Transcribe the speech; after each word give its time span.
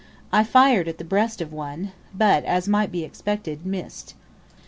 I 0.33 0.43
fired 0.43 0.87
at 0.87 0.97
the 0.97 1.03
breast 1.03 1.41
of 1.41 1.53
one, 1.53 1.91
but, 2.11 2.43
as 2.45 2.67
might 2.67 2.91
be 2.91 3.03
expected, 3.03 3.67
missed. 3.67 4.15